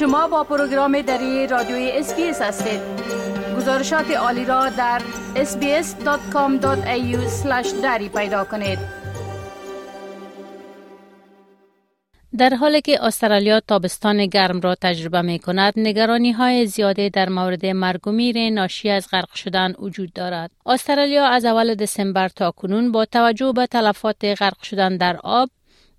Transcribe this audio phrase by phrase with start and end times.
[0.00, 2.80] شما با پروگرام دری رادیوی اسپیس هستید.
[3.56, 5.02] گزارشات عالی را در
[5.34, 6.66] sbs.com.au
[7.82, 8.78] دری پیدا کنید.
[12.38, 17.66] در حالی که استرالیا تابستان گرم را تجربه می کند، نگرانی های زیاده در مورد
[17.66, 20.50] مرگ و میر ناشی از غرق شدن وجود دارد.
[20.66, 25.48] استرالیا از اول دسامبر تا کنون با توجه به تلفات غرق شدن در آب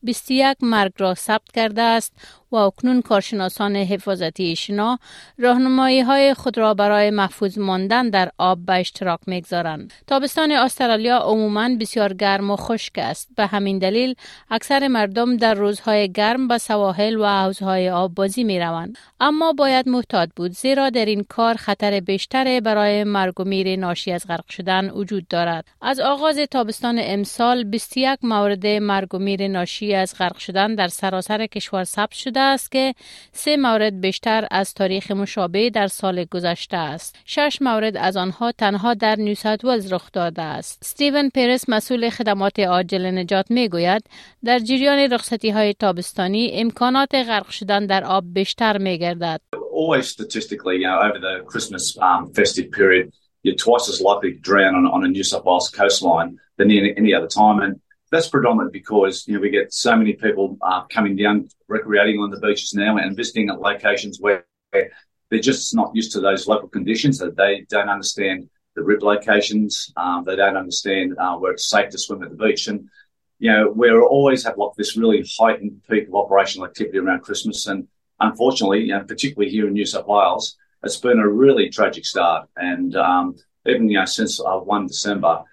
[0.03, 2.40] 21 مرگ را ثبت کرده است.
[2.51, 4.99] و اکنون کارشناسان حفاظتی شنا
[5.37, 9.93] راهنمایی های خود را برای محفوظ ماندن در آب به اشتراک می‌گذارند.
[10.07, 13.29] تابستان استرالیا عموما بسیار گرم و خشک است.
[13.35, 14.15] به همین دلیل
[14.49, 18.97] اکثر مردم در روزهای گرم به سواحل و حوزهای آب بازی می روند.
[19.19, 24.11] اما باید محتاط بود زیرا در این کار خطر بیشتر برای مرگ و میر ناشی
[24.11, 25.65] از غرق شدن وجود دارد.
[25.81, 31.45] از آغاز تابستان امسال 21 مورد مرگ و میر ناشی از غرق شدن در سراسر
[31.45, 32.93] کشور ثبت شده است که
[33.31, 37.15] سه مورد بیشتر از تاریخ مشابه در سال گذشته است.
[37.25, 40.79] شش مورد از آنها تنها در نیو ساوت ولز رخ داده است.
[40.81, 44.03] استیون پرس مسئول خدمات عاجل نجات می گوید
[44.43, 49.41] در جریان رخصتی های تابستانی امکانات غرق شدن در آب بیشتر می گردد.
[49.73, 53.05] Always statistically, you know, over the Christmas um, festive period,
[53.43, 56.93] you're twice as likely to drown on, on a New South Wales coastline than any,
[57.01, 57.57] any other time.
[57.65, 57.73] And
[58.11, 62.29] that's predominant because you know we get so many people uh, coming down recreating on
[62.29, 66.67] the beaches now and visiting at locations where they're just not used to those local
[66.67, 71.69] conditions that they don't understand the rip locations um, they don't understand uh, where it's
[71.69, 72.67] safe to swim at the beach.
[72.67, 72.89] And
[73.39, 77.65] you know we always have like this really heightened peak of operational activity around christmas.
[77.65, 77.87] And
[78.19, 82.49] unfortunately you know, particularly here in new south wales it's been a really tragic start.
[82.57, 83.35] And um,
[83.65, 85.43] even you know since uh, 1 december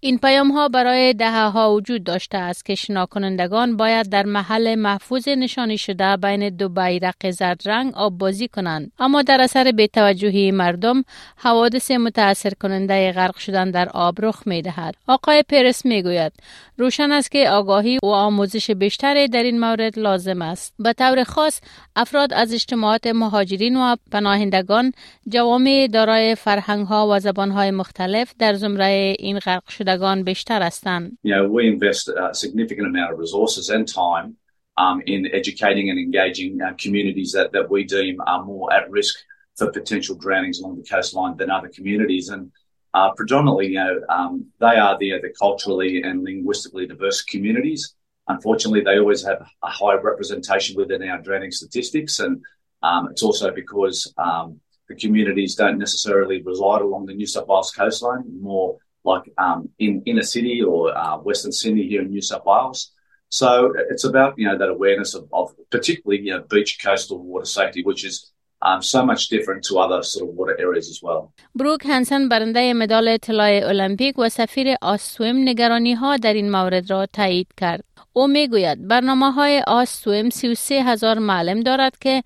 [0.00, 5.28] این پیام ها برای دهه ها وجود داشته است که شناکنندگان باید در محل محفوظ
[5.28, 11.04] نشانی شده بین دو بیرق زرد رنگ آب بازی کنند اما در اثر بی‌توجهی مردم
[11.36, 14.94] حوادث متاثر کننده غرق شدن در آب رخ می دهد.
[15.06, 16.32] آقای پرس می گوید
[16.78, 20.74] روشن است که آگاهی و آموزش بیشتری در این مورد لازم است.
[20.78, 21.60] به طور خاص
[21.96, 24.92] افراد از اجتماعات مهاجرین و پناهندگان
[25.28, 31.17] جوامع دارای فرهنگ ها و زبان های مختلف در زمره این غرق شدگان بیشتر هستند.
[31.23, 34.37] You know, we invest a significant amount of resources and time
[34.77, 39.15] um, in educating and engaging uh, communities that, that we deem are more at risk
[39.57, 42.29] for potential drownings along the coastline than other communities.
[42.29, 42.51] And
[42.93, 47.95] uh, predominantly, you know, um, they are the, the culturally and linguistically diverse communities.
[48.27, 52.19] Unfortunately, they always have a high representation within our drowning statistics.
[52.19, 52.43] And
[52.83, 57.70] um, it's also because um, the communities don't necessarily reside along the New South Wales
[57.70, 62.44] coastline, more like um, in inner city or uh, Western Sydney here in New South
[62.44, 62.92] Wales.
[63.28, 67.46] So it's about you know that awareness of, of particularly you know beach coastal water
[67.46, 68.32] safety, which is
[68.62, 71.32] um, so much different to other sort of water areas as well.
[71.54, 77.06] Brooke Hanson برنده مدال طلای المپیک و سفیر آسویم نگرانی ها در این مورد را
[77.06, 77.84] تایید کرد.
[78.12, 82.22] او میگوید برنامه های آسویم 33 هزار معلم دارد که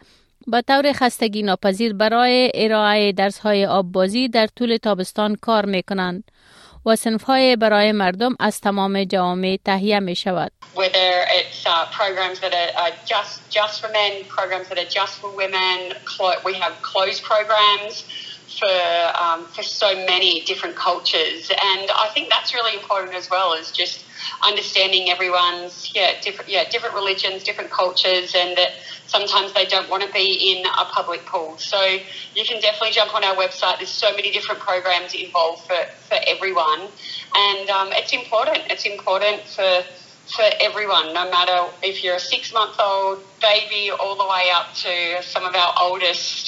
[0.47, 6.23] به طور خستگی ناپذیر برای ارائه درس های آببازی در طول تابستان کار می کنند
[6.85, 10.51] و سنف های برای مردم از تمام جوامع تهیه می شود.
[10.75, 15.13] Whether it's uh, programs that are, are just just for men, programs that are just
[15.21, 15.77] for women,
[16.47, 17.95] we have closed programs
[18.59, 18.79] for
[19.23, 21.41] um, for so many different cultures,
[21.71, 23.53] and I think that's really important as well.
[23.53, 23.97] Is just
[24.51, 28.71] understanding everyone's yeah different yeah different religions, different cultures, and that
[29.06, 31.56] sometimes they don't want to be in a public pool.
[31.58, 31.80] So
[32.34, 33.78] you can definitely jump on our website.
[33.78, 35.76] There's so many different programs involved for,
[36.08, 36.88] for everyone.
[37.34, 38.58] And um, it's important.
[38.70, 39.82] It's important for
[40.26, 44.74] for everyone, no matter if you're a six month old baby all the way up
[44.74, 46.45] to some of our oldest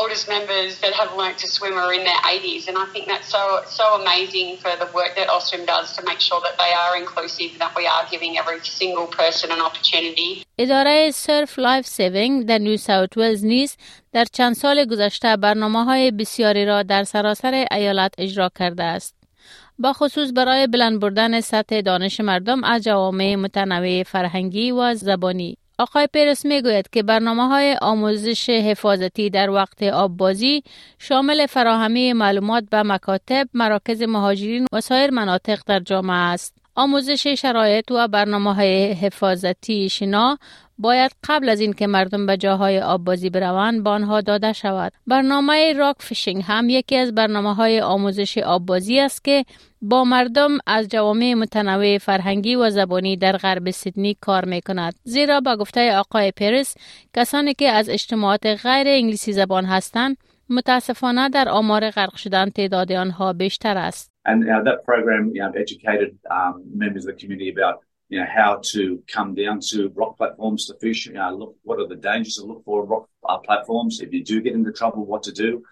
[0.00, 2.62] oldest members that have learnt to swim are in their 80s.
[2.68, 3.44] And I think that's so
[3.80, 7.50] so amazing for the work that Ostrom does to make sure that they are inclusive,
[7.62, 10.30] that we are giving every single person an opportunity.
[10.58, 13.76] اداره سرف لایف سیوینگ در نیو ساوت ولز نیز
[14.12, 19.14] در چند سال گذشته برنامه های بسیاری را در سراسر ایالت اجرا کرده است.
[19.78, 25.58] با خصوص برای بلند بردن سطح دانش مردم از جوامع متنوع فرهنگی و زبانی.
[25.78, 30.62] آقای پرس می گوید که برنامه های آموزش حفاظتی در وقت آببازی
[30.98, 36.63] شامل فراهمی معلومات به مکاتب، مراکز مهاجرین و سایر مناطق در جامعه است.
[36.76, 40.38] آموزش شرایط و برنامه های حفاظتی شنا
[40.78, 44.92] باید قبل از اینکه مردم به جاهای آب بازی بروند به آنها داده شود.
[45.06, 49.44] برنامه راک فیشینگ هم یکی از برنامه های آموزش آب بازی است که
[49.82, 54.94] با مردم از جوامع متنوع فرهنگی و زبانی در غرب سیدنی کار می کند.
[55.04, 56.74] زیرا با گفته آقای پریس
[57.16, 60.16] کسانی که از اجتماعات غیر انگلیسی زبان هستند
[60.50, 64.13] متاسفانه در آمار غرق شدن تعداد آنها بیشتر است.
[64.24, 68.26] And uh, that program you know, educated um, members of the community about you know
[68.32, 71.06] how to come down to rock platforms to fish.
[71.06, 74.22] You know, look what are the dangers to look for rock uh, platforms if you
[74.22, 75.62] do get into trouble, what to do.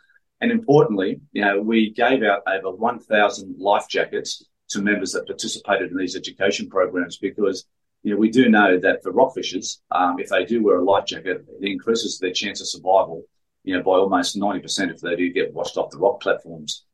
[0.40, 5.92] And importantly, you know, we gave out over 1,000 life jackets to members that participated
[5.92, 7.64] in these education programs because
[8.02, 11.06] you know we do know that for rockfishers, um, if they do wear a life
[11.06, 13.24] jacket, it increases their chance of survival
[13.64, 16.84] you know, by almost 90% if they do get washed off the rock platforms.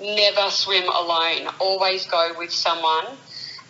[0.00, 3.06] never swim alone, always go with someone,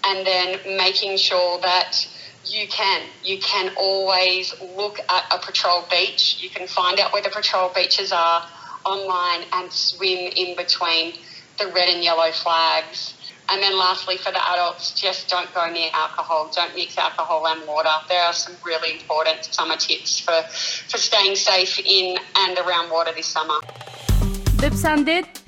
[0.04, 2.06] and then making sure that
[2.44, 3.02] you can.
[3.24, 6.38] You can always look at a patrol beach.
[6.40, 8.46] You can find out where the patrol beaches are
[8.84, 11.14] online and swim in between
[11.58, 13.14] the red and yellow flags.
[13.50, 16.50] And then lastly, for the adults, just don't go near alcohol.
[16.54, 17.88] Don't mix alcohol and water.
[18.08, 20.42] There are some really important summer tips for,
[20.88, 23.58] for staying safe in and around water this summer.
[24.58, 25.47] Dipsandit